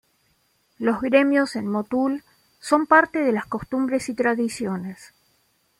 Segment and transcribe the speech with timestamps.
[0.79, 2.23] Los gremios en Motul
[2.59, 5.13] son parte de las costumbres y tradiciones.